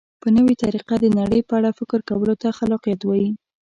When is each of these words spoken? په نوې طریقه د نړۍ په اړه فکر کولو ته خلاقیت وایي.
په 0.21 0.27
نوې 0.37 0.55
طریقه 0.63 0.95
د 0.99 1.05
نړۍ 1.19 1.41
په 1.47 1.53
اړه 1.59 1.69
فکر 1.79 1.99
کولو 2.09 2.33
ته 2.41 2.47
خلاقیت 2.57 3.01
وایي. 3.05 3.29